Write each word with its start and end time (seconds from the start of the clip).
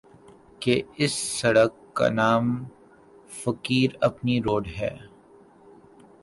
کہ 0.61 0.73
اِس 0.99 1.13
سڑک 1.39 1.71
کا 1.97 2.07
نام 2.19 2.45
فقیر 3.41 3.89
ایپی 4.03 4.35
روڈ 4.45 4.63
ہے 4.77 4.93